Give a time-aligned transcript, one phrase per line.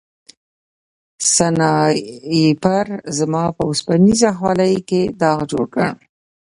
[1.33, 5.87] سنایپر زما په اوسپنیزه خولۍ کې داغ جوړ کړ